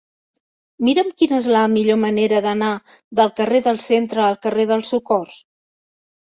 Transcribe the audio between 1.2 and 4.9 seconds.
quina és la millor manera d'anar del carrer del Centre al carrer del